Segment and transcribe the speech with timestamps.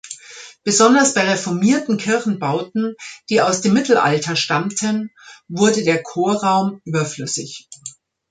[0.63, 2.95] Besonders bei reformierten Kirchenbauten,
[3.29, 5.11] die aus dem Mittelalter stammten,
[5.47, 7.69] wurde der Chorraum überflüssig.